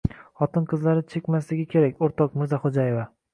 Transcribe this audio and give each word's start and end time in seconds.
xotin-qizlari 0.43 1.03
chekmasligi 1.15 1.67
kerak, 1.75 2.01
o‘rtoq 2.09 2.39
Mirzaxo‘jaeva. 2.43 3.07